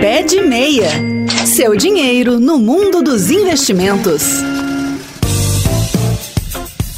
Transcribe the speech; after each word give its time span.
Pé 0.00 0.22
de 0.22 0.40
Meia. 0.40 0.88
Seu 1.44 1.76
dinheiro 1.76 2.40
no 2.40 2.58
mundo 2.58 3.02
dos 3.02 3.30
investimentos. 3.30 4.22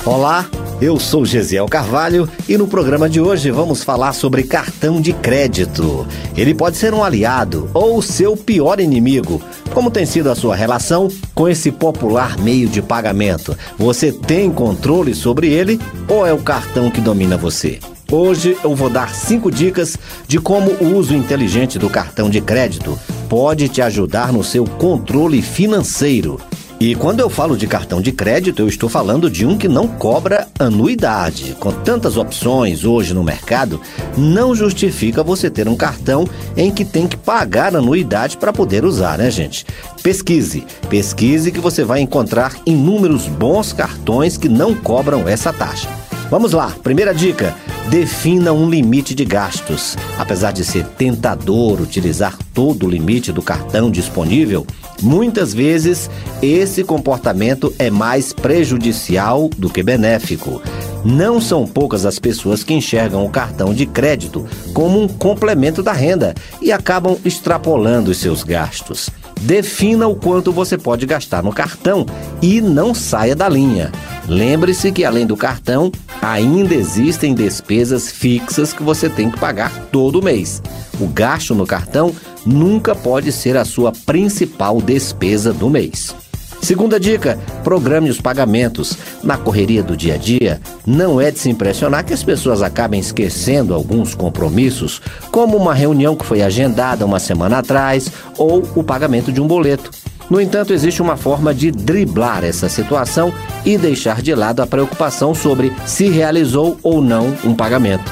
Olá, 0.06 0.48
eu 0.80 1.00
sou 1.00 1.26
Gesiel 1.26 1.66
Carvalho 1.66 2.28
e 2.48 2.56
no 2.56 2.68
programa 2.68 3.10
de 3.10 3.20
hoje 3.20 3.50
vamos 3.50 3.82
falar 3.82 4.12
sobre 4.12 4.44
cartão 4.44 5.00
de 5.00 5.12
crédito. 5.12 6.06
Ele 6.36 6.54
pode 6.54 6.76
ser 6.76 6.94
um 6.94 7.02
aliado 7.02 7.68
ou 7.74 8.00
seu 8.00 8.36
pior 8.36 8.78
inimigo. 8.78 9.42
Como 9.74 9.90
tem 9.90 10.06
sido 10.06 10.30
a 10.30 10.36
sua 10.36 10.54
relação 10.54 11.08
com 11.34 11.48
esse 11.48 11.72
popular 11.72 12.38
meio 12.38 12.68
de 12.68 12.80
pagamento? 12.80 13.58
Você 13.76 14.12
tem 14.12 14.48
controle 14.48 15.12
sobre 15.12 15.48
ele 15.48 15.80
ou 16.06 16.24
é 16.24 16.32
o 16.32 16.38
cartão 16.38 16.88
que 16.88 17.00
domina 17.00 17.36
você? 17.36 17.80
Hoje 18.12 18.58
eu 18.62 18.76
vou 18.76 18.90
dar 18.90 19.14
cinco 19.14 19.50
dicas 19.50 19.96
de 20.28 20.38
como 20.38 20.72
o 20.72 20.98
uso 20.98 21.14
inteligente 21.14 21.78
do 21.78 21.88
cartão 21.88 22.28
de 22.28 22.42
crédito 22.42 23.00
pode 23.26 23.70
te 23.70 23.80
ajudar 23.80 24.30
no 24.34 24.44
seu 24.44 24.66
controle 24.66 25.40
financeiro. 25.40 26.38
E 26.78 26.94
quando 26.94 27.20
eu 27.20 27.30
falo 27.30 27.56
de 27.56 27.66
cartão 27.66 28.02
de 28.02 28.12
crédito, 28.12 28.60
eu 28.60 28.68
estou 28.68 28.86
falando 28.90 29.30
de 29.30 29.46
um 29.46 29.56
que 29.56 29.66
não 29.66 29.88
cobra 29.88 30.46
anuidade. 30.58 31.56
Com 31.58 31.72
tantas 31.72 32.18
opções 32.18 32.84
hoje 32.84 33.14
no 33.14 33.24
mercado, 33.24 33.80
não 34.14 34.54
justifica 34.54 35.22
você 35.22 35.48
ter 35.48 35.66
um 35.66 35.74
cartão 35.74 36.28
em 36.54 36.70
que 36.70 36.84
tem 36.84 37.06
que 37.06 37.16
pagar 37.16 37.74
anuidade 37.74 38.36
para 38.36 38.52
poder 38.52 38.84
usar, 38.84 39.16
né, 39.16 39.30
gente? 39.30 39.64
Pesquise, 40.02 40.66
pesquise 40.90 41.50
que 41.50 41.60
você 41.60 41.82
vai 41.82 42.00
encontrar 42.00 42.56
inúmeros 42.66 43.26
bons 43.26 43.72
cartões 43.72 44.36
que 44.36 44.50
não 44.50 44.74
cobram 44.74 45.26
essa 45.26 45.50
taxa. 45.50 45.88
Vamos 46.28 46.52
lá, 46.52 46.74
primeira 46.82 47.14
dica: 47.14 47.54
defina 47.88 48.52
um 48.52 48.68
limite 48.68 49.14
de 49.14 49.24
gastos. 49.24 49.96
Apesar 50.18 50.52
de 50.52 50.64
ser 50.64 50.84
tentador 50.86 51.80
utilizar 51.80 52.36
todo 52.54 52.86
o 52.86 52.90
limite 52.90 53.32
do 53.32 53.42
cartão 53.42 53.90
disponível, 53.90 54.66
muitas 55.00 55.52
vezes 55.52 56.10
esse 56.40 56.84
comportamento 56.84 57.74
é 57.78 57.90
mais 57.90 58.32
prejudicial 58.32 59.48
do 59.56 59.68
que 59.68 59.82
benéfico. 59.82 60.62
Não 61.04 61.40
são 61.40 61.66
poucas 61.66 62.06
as 62.06 62.18
pessoas 62.18 62.62
que 62.62 62.72
enxergam 62.72 63.24
o 63.24 63.30
cartão 63.30 63.74
de 63.74 63.86
crédito 63.86 64.46
como 64.72 65.00
um 65.00 65.08
complemento 65.08 65.82
da 65.82 65.92
renda 65.92 66.32
e 66.60 66.70
acabam 66.70 67.18
extrapolando 67.24 68.12
os 68.12 68.18
seus 68.18 68.44
gastos. 68.44 69.10
Defina 69.42 70.06
o 70.06 70.14
quanto 70.14 70.52
você 70.52 70.78
pode 70.78 71.04
gastar 71.04 71.42
no 71.42 71.52
cartão 71.52 72.06
e 72.40 72.60
não 72.60 72.94
saia 72.94 73.34
da 73.34 73.48
linha. 73.48 73.90
Lembre-se 74.28 74.92
que 74.92 75.04
além 75.04 75.26
do 75.26 75.36
cartão, 75.36 75.90
ainda 76.20 76.74
existem 76.74 77.34
despesas 77.34 78.08
fixas 78.08 78.72
que 78.72 78.84
você 78.84 79.08
tem 79.08 79.28
que 79.28 79.40
pagar 79.40 79.72
todo 79.90 80.22
mês. 80.22 80.62
O 81.00 81.08
gasto 81.08 81.56
no 81.56 81.66
cartão 81.66 82.14
nunca 82.46 82.94
pode 82.94 83.32
ser 83.32 83.56
a 83.56 83.64
sua 83.64 83.90
principal 83.90 84.80
despesa 84.80 85.52
do 85.52 85.68
mês. 85.68 86.14
Segunda 86.62 86.98
dica: 86.98 87.38
programe 87.64 88.08
os 88.08 88.20
pagamentos. 88.20 88.96
Na 89.22 89.36
correria 89.36 89.82
do 89.82 89.96
dia 89.96 90.14
a 90.14 90.16
dia, 90.16 90.60
não 90.86 91.20
é 91.20 91.30
de 91.30 91.40
se 91.40 91.50
impressionar 91.50 92.04
que 92.04 92.14
as 92.14 92.22
pessoas 92.22 92.62
acabem 92.62 93.00
esquecendo 93.00 93.74
alguns 93.74 94.14
compromissos, 94.14 95.02
como 95.30 95.56
uma 95.56 95.74
reunião 95.74 96.14
que 96.14 96.24
foi 96.24 96.40
agendada 96.40 97.04
uma 97.04 97.18
semana 97.18 97.58
atrás 97.58 98.10
ou 98.38 98.62
o 98.76 98.82
pagamento 98.82 99.32
de 99.32 99.40
um 99.40 99.46
boleto. 99.46 99.90
No 100.30 100.40
entanto, 100.40 100.72
existe 100.72 101.02
uma 101.02 101.16
forma 101.16 101.52
de 101.52 101.70
driblar 101.72 102.44
essa 102.44 102.68
situação 102.68 103.34
e 103.64 103.76
deixar 103.76 104.22
de 104.22 104.34
lado 104.34 104.62
a 104.62 104.66
preocupação 104.66 105.34
sobre 105.34 105.72
se 105.84 106.08
realizou 106.08 106.78
ou 106.82 107.02
não 107.02 107.36
um 107.44 107.54
pagamento. 107.54 108.10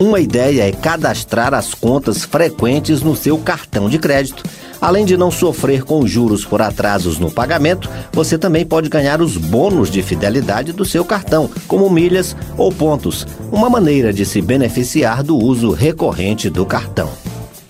Uma 0.00 0.18
ideia 0.18 0.66
é 0.66 0.72
cadastrar 0.72 1.52
as 1.52 1.74
contas 1.74 2.24
frequentes 2.24 3.02
no 3.02 3.14
seu 3.14 3.36
cartão 3.36 3.86
de 3.86 3.98
crédito. 3.98 4.42
Além 4.80 5.04
de 5.04 5.16
não 5.16 5.30
sofrer 5.30 5.84
com 5.84 6.06
juros 6.06 6.44
por 6.44 6.62
atrasos 6.62 7.18
no 7.18 7.30
pagamento, 7.30 7.88
você 8.12 8.38
também 8.38 8.64
pode 8.64 8.88
ganhar 8.88 9.20
os 9.20 9.36
bônus 9.36 9.90
de 9.90 10.02
fidelidade 10.02 10.72
do 10.72 10.84
seu 10.84 11.04
cartão, 11.04 11.50
como 11.68 11.90
milhas 11.90 12.34
ou 12.56 12.72
pontos, 12.72 13.26
uma 13.52 13.68
maneira 13.68 14.12
de 14.12 14.24
se 14.24 14.40
beneficiar 14.40 15.22
do 15.22 15.36
uso 15.36 15.70
recorrente 15.72 16.48
do 16.48 16.64
cartão. 16.64 17.10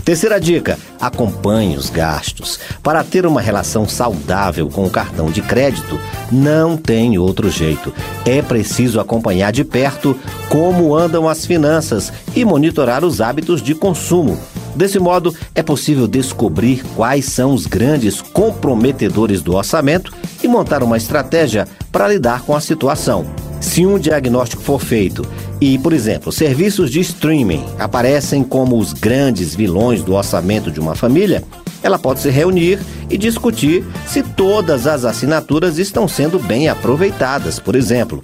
Terceira 0.05 0.41
dica: 0.41 0.79
acompanhe 1.01 1.77
os 1.77 1.91
gastos. 1.91 2.59
Para 2.83 3.05
ter 3.05 3.27
uma 3.27 3.41
relação 3.41 3.89
saudável 3.89 4.69
com 4.69 4.85
o 4.85 4.91
cartão 4.91 5.31
de 5.31 5.43
crédito, 5.43 6.01
não 6.31 6.77
tem 6.77 7.19
outro 7.19 7.51
jeito. 7.51 7.93
É 8.25 8.41
preciso 8.41 9.01
acompanhar 9.01 9.53
de 9.53 9.65
perto 9.65 10.19
como 10.49 10.95
andam 10.97 11.29
as 11.29 11.45
finanças 11.45 12.13
e 12.35 12.45
monitorar 12.45 13.05
os 13.05 13.21
hábitos 13.21 13.61
de 13.63 13.75
consumo. 13.75 14.39
Desse 14.81 14.99
modo, 14.99 15.37
é 15.55 15.63
possível 15.63 16.09
descobrir 16.09 16.83
quais 16.97 17.27
são 17.27 17.53
os 17.53 17.67
grandes 17.67 18.23
comprometedores 18.23 19.43
do 19.43 19.55
orçamento 19.55 20.11
e 20.43 20.49
montar 20.49 20.83
uma 20.83 20.97
estratégia 20.97 21.69
para 21.93 22.09
lidar 22.09 22.41
com 22.45 22.57
a 22.57 22.61
situação. 22.63 23.27
Se 23.61 23.85
um 23.85 23.99
diagnóstico 23.99 24.63
for 24.63 24.81
feito 24.81 25.23
e, 25.61 25.79
por 25.79 25.93
exemplo, 25.93 26.33
serviços 26.33 26.91
de 26.91 26.99
streaming 27.01 27.63
aparecem 27.79 28.43
como 28.43 28.79
os 28.79 28.95
grandes 28.95 29.55
vilões 29.55 30.03
do 30.03 30.15
orçamento 30.15 30.71
de 30.71 30.81
uma 30.81 30.95
família, 30.95 31.45
ela 31.83 31.99
pode 31.99 32.21
se 32.21 32.31
reunir 32.31 32.79
e 33.11 33.19
discutir 33.19 33.85
se 34.07 34.23
todas 34.23 34.87
as 34.87 35.05
assinaturas 35.05 35.77
estão 35.77 36.09
sendo 36.09 36.39
bem 36.39 36.71
aproveitadas, 36.71 37.59
por 37.59 37.77
exemplo. 37.77 38.23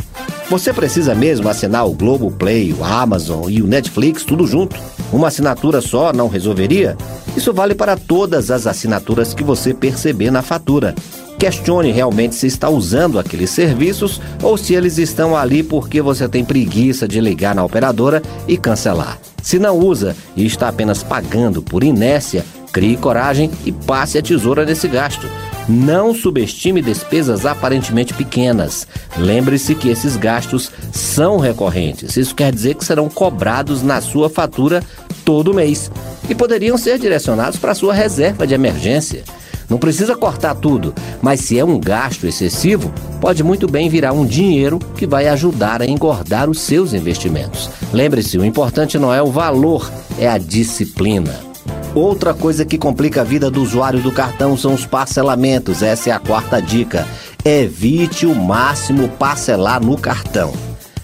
Você 0.49 0.73
precisa 0.73 1.12
mesmo 1.12 1.49
assinar 1.49 1.89
o 1.89 1.93
Globoplay, 1.93 2.73
o 2.73 2.84
Amazon 2.84 3.51
e 3.51 3.61
o 3.61 3.67
Netflix 3.67 4.23
tudo 4.23 4.47
junto? 4.47 4.77
Uma 5.12 5.27
assinatura 5.27 5.81
só 5.81 6.12
não 6.12 6.29
resolveria? 6.29 6.97
Isso 7.37 7.53
vale 7.53 7.75
para 7.75 7.97
todas 7.97 8.49
as 8.49 8.65
assinaturas 8.65 9.34
que 9.34 9.43
você 9.43 9.75
perceber 9.75 10.31
na 10.31 10.43
fatura. 10.43 10.95
Questione 11.37 11.91
realmente 11.91 12.37
se 12.37 12.47
está 12.47 12.71
usando 12.71 13.19
aqueles 13.19 13.51
serviços 13.51 14.21
ou 14.41 14.57
se 14.57 14.73
eles 14.73 14.99
estão 14.99 15.37
ali 15.37 15.65
porque 15.65 16.01
você 16.01 16.29
tem 16.29 16.45
preguiça 16.45 17.09
de 17.09 17.21
ligar 17.21 17.55
na 17.55 17.65
operadora 17.65 18.23
e 18.47 18.57
cancelar. 18.57 19.19
Se 19.43 19.59
não 19.59 19.77
usa 19.77 20.17
e 20.37 20.47
está 20.47 20.69
apenas 20.69 21.03
pagando 21.03 21.61
por 21.61 21.83
inércia, 21.83 22.45
crie 22.73 22.97
coragem 22.97 23.51
e 23.65 23.73
passe 23.73 24.17
a 24.17 24.23
tesoura 24.23 24.65
nesse 24.65 24.87
gasto. 24.87 25.27
Não 25.69 26.15
subestime 26.15 26.81
despesas 26.81 27.44
aparentemente 27.44 28.15
pequenas. 28.15 28.87
Lembre-se 29.16 29.75
que 29.75 29.88
esses 29.88 30.16
gastos 30.16 30.71
são 30.93 31.38
recorrentes. 31.38 32.16
Isso 32.16 32.34
quer 32.34 32.53
dizer 32.54 32.75
que 32.75 32.84
serão 32.84 33.09
cobrados 33.09 33.82
na 33.82 34.00
sua 34.00 34.31
fatura 34.31 34.82
todo 35.25 35.53
mês 35.53 35.91
e 36.28 36.34
poderiam 36.34 36.78
ser 36.78 36.99
direcionados 36.99 37.59
para 37.59 37.75
sua 37.75 37.93
reserva 37.93 38.47
de 38.47 38.54
emergência. 38.54 39.25
Não 39.69 39.78
precisa 39.78 40.15
cortar 40.15 40.54
tudo, 40.54 40.94
mas 41.21 41.41
se 41.41 41.59
é 41.59 41.65
um 41.65 41.81
gasto 41.81 42.27
excessivo, 42.27 42.93
pode 43.21 43.43
muito 43.43 43.66
bem 43.66 43.88
virar 43.88 44.12
um 44.12 44.25
dinheiro 44.25 44.78
que 44.97 45.06
vai 45.06 45.27
ajudar 45.27 45.83
a 45.83 45.87
engordar 45.87 46.48
os 46.48 46.60
seus 46.60 46.93
investimentos. 46.93 47.69
Lembre-se, 47.93 48.38
o 48.38 48.44
importante 48.44 48.97
não 48.97 49.12
é 49.12 49.21
o 49.21 49.33
valor, 49.33 49.91
é 50.19 50.28
a 50.28 50.38
disciplina. 50.38 51.56
Outra 51.97 52.34
coisa 52.34 52.62
que 52.62 52.77
complica 52.77 53.23
a 53.23 53.25
vida 53.25 53.51
do 53.51 53.62
usuário 53.62 54.03
do 54.03 54.12
cartão 54.12 54.55
são 54.55 54.75
os 54.75 54.84
parcelamentos. 54.84 55.83
Essa 55.83 56.11
é 56.11 56.12
a 56.12 56.19
quarta 56.19 56.61
dica. 56.61 57.09
Evite 57.43 58.27
o 58.27 58.34
máximo 58.34 59.09
parcelar 59.09 59.83
no 59.83 59.97
cartão. 59.97 60.53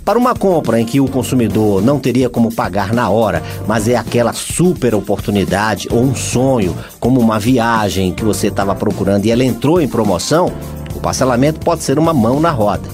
Para 0.04 0.18
uma 0.18 0.34
compra 0.34 0.78
em 0.78 0.84
que 0.84 1.00
o 1.00 1.08
consumidor 1.08 1.80
não 1.80 1.98
teria 1.98 2.28
como 2.28 2.54
pagar 2.54 2.92
na 2.92 3.08
hora, 3.08 3.42
mas 3.66 3.88
é 3.88 3.96
aquela 3.96 4.34
super 4.34 4.94
oportunidade 4.94 5.88
ou 5.90 6.02
um 6.02 6.14
sonho, 6.14 6.76
como 7.00 7.18
uma 7.18 7.40
viagem 7.40 8.12
que 8.12 8.22
você 8.22 8.48
estava 8.48 8.74
procurando 8.74 9.24
e 9.24 9.30
ela 9.30 9.44
entrou 9.44 9.80
em 9.80 9.88
promoção, 9.88 10.52
o 10.94 11.00
parcelamento 11.00 11.58
pode 11.60 11.82
ser 11.82 11.98
uma 11.98 12.12
mão 12.12 12.38
na 12.38 12.50
roda. 12.50 12.86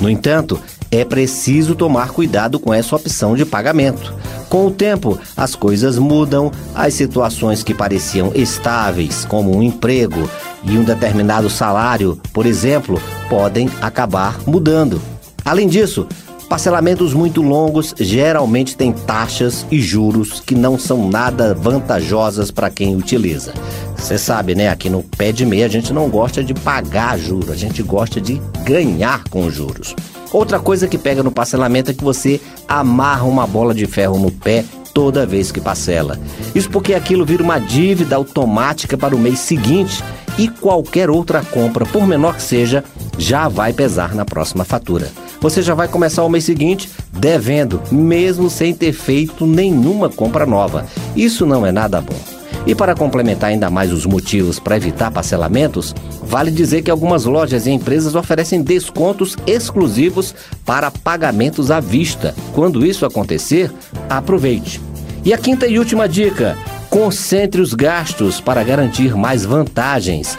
No 0.00 0.08
entanto, 0.08 0.60
é 0.92 1.04
preciso 1.06 1.74
tomar 1.74 2.10
cuidado 2.10 2.60
com 2.60 2.72
essa 2.72 2.94
opção 2.94 3.34
de 3.34 3.46
pagamento. 3.46 4.14
Com 4.50 4.66
o 4.66 4.70
tempo, 4.70 5.18
as 5.34 5.54
coisas 5.54 5.98
mudam, 5.98 6.52
as 6.74 6.92
situações 6.92 7.62
que 7.62 7.72
pareciam 7.72 8.30
estáveis, 8.34 9.24
como 9.24 9.56
um 9.56 9.62
emprego 9.62 10.28
e 10.62 10.76
um 10.76 10.84
determinado 10.84 11.48
salário, 11.48 12.20
por 12.34 12.44
exemplo, 12.44 13.00
podem 13.30 13.70
acabar 13.80 14.38
mudando. 14.46 15.00
Além 15.42 15.66
disso, 15.66 16.06
Parcelamentos 16.52 17.14
muito 17.14 17.40
longos 17.40 17.94
geralmente 17.98 18.76
têm 18.76 18.92
taxas 18.92 19.64
e 19.70 19.80
juros 19.80 20.38
que 20.38 20.54
não 20.54 20.78
são 20.78 21.08
nada 21.08 21.54
vantajosas 21.54 22.50
para 22.50 22.68
quem 22.68 22.94
utiliza. 22.94 23.54
Você 23.96 24.18
sabe, 24.18 24.54
né? 24.54 24.68
Aqui 24.68 24.90
no 24.90 25.02
pé 25.02 25.32
de 25.32 25.46
meia 25.46 25.64
a 25.64 25.68
gente 25.70 25.94
não 25.94 26.10
gosta 26.10 26.44
de 26.44 26.52
pagar 26.52 27.18
juros, 27.18 27.50
a 27.50 27.56
gente 27.56 27.82
gosta 27.82 28.20
de 28.20 28.38
ganhar 28.66 29.24
com 29.30 29.48
juros. 29.50 29.96
Outra 30.32 30.58
coisa 30.58 30.88
que 30.88 30.96
pega 30.96 31.22
no 31.22 31.30
parcelamento 31.30 31.90
é 31.90 31.94
que 31.94 32.04
você 32.04 32.40
amarra 32.66 33.24
uma 33.24 33.46
bola 33.46 33.74
de 33.74 33.86
ferro 33.86 34.18
no 34.18 34.30
pé 34.30 34.64
toda 34.94 35.26
vez 35.26 35.50
que 35.50 35.60
parcela. 35.60 36.18
Isso 36.54 36.70
porque 36.70 36.94
aquilo 36.94 37.24
vira 37.24 37.42
uma 37.42 37.58
dívida 37.58 38.16
automática 38.16 38.96
para 38.96 39.14
o 39.14 39.18
mês 39.18 39.38
seguinte 39.40 40.02
e 40.38 40.48
qualquer 40.48 41.10
outra 41.10 41.42
compra, 41.42 41.84
por 41.84 42.06
menor 42.06 42.36
que 42.36 42.42
seja, 42.42 42.82
já 43.18 43.48
vai 43.48 43.72
pesar 43.72 44.14
na 44.14 44.24
próxima 44.24 44.64
fatura. 44.64 45.10
Você 45.40 45.60
já 45.60 45.74
vai 45.74 45.88
começar 45.88 46.24
o 46.24 46.28
mês 46.28 46.44
seguinte 46.44 46.88
devendo, 47.12 47.82
mesmo 47.90 48.48
sem 48.48 48.72
ter 48.72 48.92
feito 48.92 49.46
nenhuma 49.46 50.08
compra 50.08 50.46
nova. 50.46 50.86
Isso 51.14 51.44
não 51.44 51.66
é 51.66 51.72
nada 51.72 52.00
bom. 52.00 52.31
E 52.66 52.74
para 52.74 52.94
complementar 52.94 53.50
ainda 53.50 53.68
mais 53.68 53.92
os 53.92 54.06
motivos 54.06 54.60
para 54.60 54.76
evitar 54.76 55.10
parcelamentos, 55.10 55.94
vale 56.22 56.50
dizer 56.50 56.82
que 56.82 56.90
algumas 56.90 57.24
lojas 57.24 57.66
e 57.66 57.70
empresas 57.70 58.14
oferecem 58.14 58.62
descontos 58.62 59.36
exclusivos 59.46 60.34
para 60.64 60.90
pagamentos 60.90 61.70
à 61.70 61.80
vista. 61.80 62.34
Quando 62.52 62.86
isso 62.86 63.04
acontecer, 63.04 63.72
aproveite. 64.08 64.80
E 65.24 65.32
a 65.32 65.38
quinta 65.38 65.66
e 65.66 65.78
última 65.78 66.08
dica: 66.08 66.56
concentre 66.88 67.60
os 67.60 67.74
gastos 67.74 68.40
para 68.40 68.62
garantir 68.62 69.16
mais 69.16 69.44
vantagens. 69.44 70.36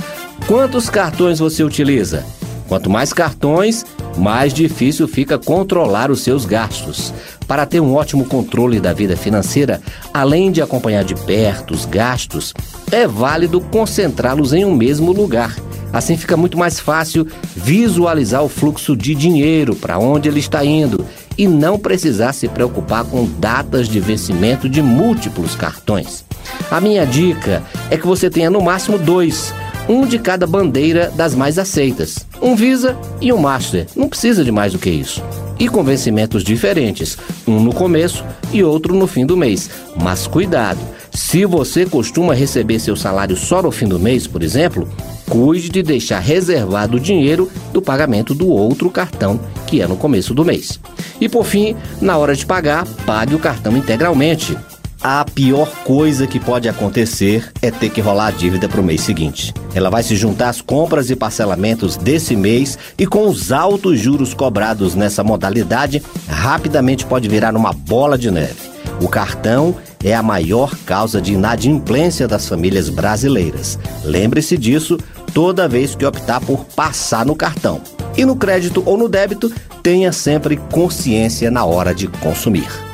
Quantos 0.48 0.90
cartões 0.90 1.40
você 1.40 1.64
utiliza? 1.64 2.25
Quanto 2.68 2.90
mais 2.90 3.12
cartões, 3.14 3.86
mais 4.18 4.54
difícil 4.54 5.07
fica 5.07 5.38
controlar 5.38 6.12
os 6.12 6.21
seus 6.21 6.45
gastos. 6.45 7.13
Para 7.48 7.65
ter 7.65 7.80
um 7.80 7.94
ótimo 7.95 8.25
controle 8.25 8.80
da 8.80 8.94
vida 8.94 9.18
financeira, 9.18 9.81
além 10.13 10.51
de 10.51 10.62
acompanhar 10.62 11.04
de 11.04 11.15
perto 11.15 11.74
os 11.74 11.86
gastos, 11.86 12.54
é 12.92 13.07
válido 13.07 13.60
concentrá-los 13.60 14.54
em 14.54 14.65
um 14.65 14.74
mesmo 14.74 15.12
lugar. 15.12 15.56
Assim 15.92 16.18
fica 16.18 16.36
muito 16.36 16.57
mais 16.57 16.80
fácil 16.80 17.27
visualizar 17.56 18.44
o 18.44 18.50
fluxo 18.50 18.95
de 18.95 19.13
dinheiro, 19.13 19.75
para 19.75 20.00
onde 20.00 20.27
ele 20.27 20.39
está 20.39 20.65
indo, 20.65 21.06
e 21.38 21.48
não 21.48 21.77
precisar 21.77 22.33
se 22.33 22.48
preocupar 22.48 23.04
com 23.06 23.25
datas 23.25 23.88
de 23.88 24.00
vencimento 24.00 24.68
de 24.68 24.81
múltiplos 24.81 25.56
cartões. 25.56 26.25
A 26.71 26.81
minha 26.81 27.06
dica 27.06 27.62
é 27.92 27.98
que 27.98 28.07
você 28.07 28.30
tenha 28.30 28.50
no 28.50 28.62
máximo 28.62 28.98
dois 28.98 29.54
um 29.88 30.06
de 30.06 30.18
cada 30.18 30.48
bandeira 30.48 31.12
das 31.16 31.36
mais 31.36 31.60
aceitas, 31.60 32.26
um 32.42 32.56
Visa 32.56 32.98
e 33.20 33.32
um 33.34 33.38
Master. 33.38 33.88
Não 33.96 34.08
precisa 34.08 34.44
de 34.44 34.52
mais 34.52 34.74
do 34.74 34.80
que 34.80 34.90
isso. 34.90 35.22
E 35.60 35.68
com 35.68 35.84
vencimentos 35.84 36.44
diferentes, 36.44 37.18
um 37.48 37.60
no 37.60 37.74
começo 37.74 38.24
e 38.52 38.64
outro 38.64 38.96
no 38.96 39.08
fim 39.08 39.26
do 39.26 39.38
mês. 39.38 39.70
Mas 40.02 40.26
cuidado, 40.28 40.80
se 41.12 41.46
você 41.46 41.86
costuma 41.86 42.34
receber 42.34 42.80
seu 42.80 42.96
salário 42.96 43.36
só 43.36 43.62
no 43.62 43.72
fim 43.72 43.88
do 43.88 44.00
mês, 44.00 44.26
por 44.26 44.42
exemplo, 44.42 44.88
cuide 45.30 45.70
de 45.70 45.84
deixar 45.84 46.20
reservado 46.20 46.98
o 46.98 47.00
dinheiro 47.00 47.50
do 47.72 47.82
pagamento 47.82 48.34
do 48.34 48.48
outro 48.48 48.90
cartão, 48.90 49.40
que 49.68 49.82
é 49.82 49.88
no 49.88 49.98
começo 49.98 50.34
do 50.34 50.46
mês. 50.46 50.80
E 51.20 51.30
por 51.30 51.46
fim, 51.46 51.76
na 52.02 52.18
hora 52.18 52.36
de 52.36 52.46
pagar, 52.46 52.86
pague 53.06 53.36
o 53.36 53.40
cartão 53.40 53.78
integralmente. 53.78 54.58
A 55.04 55.26
pior 55.26 55.70
coisa 55.84 56.26
que 56.26 56.40
pode 56.40 56.70
acontecer 56.70 57.52
é 57.62 57.70
ter 57.70 57.90
que 57.90 58.00
rolar 58.00 58.28
a 58.28 58.32
dívida 58.32 58.70
para 58.70 58.80
o 58.80 58.84
mês 58.84 59.02
seguinte. 59.02 59.54
Ela 59.76 59.90
vai 59.90 60.02
se 60.02 60.16
juntar 60.16 60.48
às 60.48 60.62
compras 60.62 61.10
e 61.10 61.16
parcelamentos 61.16 61.98
desse 61.98 62.38
mês 62.38 62.80
e 62.98 63.06
com 63.06 63.28
os 63.28 63.52
altos 63.52 64.00
juros 64.00 64.34
cobrados 64.34 64.96
nessa 64.96 65.22
modalidade, 65.22 66.02
rapidamente 66.30 67.06
pode 67.06 67.28
virar 67.28 67.54
uma 67.54 67.74
bola 67.74 68.18
de 68.18 68.32
neve. 68.32 68.72
O 69.02 69.10
cartão 69.10 69.76
é 70.02 70.16
a 70.16 70.24
maior 70.24 70.74
causa 70.86 71.22
de 71.22 71.34
inadimplência 71.34 72.26
das 72.26 72.48
famílias 72.48 72.88
brasileiras. 72.88 73.78
Lembre-se 74.06 74.58
disso 74.58 74.98
toda 75.34 75.68
vez 75.68 75.96
que 75.96 76.06
optar 76.06 76.40
por 76.40 76.64
passar 76.64 77.26
no 77.26 77.36
cartão. 77.36 77.82
E 78.16 78.24
no 78.24 78.38
crédito 78.38 78.82
ou 78.86 78.96
no 78.98 79.10
débito, 79.10 79.52
tenha 79.82 80.14
sempre 80.14 80.56
consciência 80.56 81.52
na 81.52 81.66
hora 81.66 81.94
de 81.94 82.08
consumir. 82.08 82.93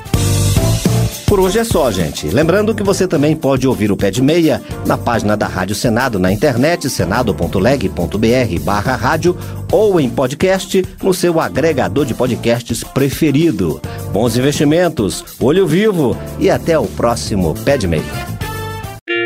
Por 1.30 1.40
hoje 1.40 1.60
é 1.60 1.64
só, 1.64 1.92
gente. 1.92 2.28
Lembrando 2.28 2.74
que 2.74 2.82
você 2.82 3.08
também 3.08 3.36
pode 3.36 3.68
ouvir 3.68 3.92
o 3.92 3.96
Pé 3.96 4.10
de 4.10 4.20
Meia 4.20 4.60
na 4.84 4.98
página 4.98 5.38
da 5.38 5.46
Rádio 5.46 5.76
Senado 5.76 6.18
na 6.18 6.34
internet, 6.34 6.90
senado.leg.br 6.90 8.64
barra 8.64 8.96
rádio 8.96 9.38
ou 9.72 10.00
em 10.00 10.10
podcast 10.10 10.84
no 11.04 11.14
seu 11.14 11.40
agregador 11.40 12.04
de 12.04 12.16
podcasts 12.16 12.84
preferido. 12.84 13.80
Bons 14.12 14.38
investimentos, 14.38 15.24
olho 15.40 15.68
vivo 15.68 16.18
e 16.40 16.50
até 16.50 16.80
o 16.80 16.88
próximo 16.88 17.54
Pé 17.64 17.78
de 17.78 17.88
Meia. 17.88 18.04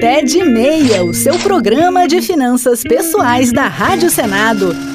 Pé 0.02 0.22
de 0.24 0.44
Meia, 0.44 1.06
o 1.06 1.14
seu 1.14 1.40
programa 1.40 2.06
de 2.06 2.22
finanças 2.22 2.84
pessoais 2.84 3.54
da 3.54 3.68
Rádio 3.70 4.10
Senado. 4.10 4.93